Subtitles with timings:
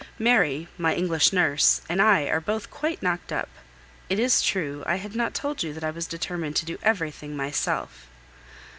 [0.17, 3.49] Mary, my English nurse, and I are both quite knocked up.
[4.09, 7.37] It is true I had not told you that I was determined to do everything
[7.37, 8.07] myself.